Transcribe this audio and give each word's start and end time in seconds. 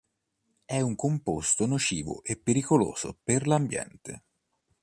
È 0.65 0.81
un 0.81 0.95
composto 0.95 1.67
nocivo 1.67 2.23
e 2.23 2.35
pericoloso 2.35 3.19
per 3.21 3.45
l'ambiente. 3.45 4.23